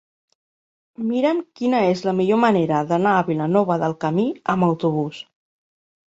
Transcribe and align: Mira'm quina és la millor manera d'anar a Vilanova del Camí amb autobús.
Mira'm 1.09 1.41
quina 1.59 1.81
és 1.89 1.99
la 2.07 2.13
millor 2.19 2.39
manera 2.43 2.79
d'anar 2.91 3.11
a 3.17 3.25
Vilanova 3.27 3.77
del 3.83 3.93
Camí 4.05 4.25
amb 4.55 4.67
autobús. 4.69 5.21